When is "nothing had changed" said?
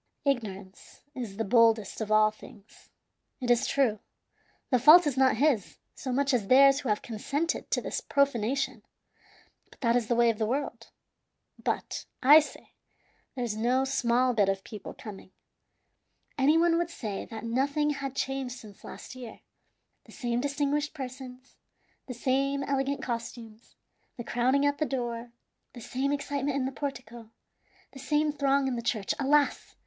17.43-18.55